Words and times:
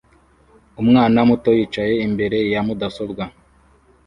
Umwana 0.81 1.17
muto 1.29 1.49
yicaye 1.57 1.93
imbere 2.07 2.37
ya 2.53 2.61
mudasobwa 2.65 3.23